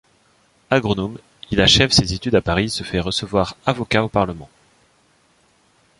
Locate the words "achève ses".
1.61-2.13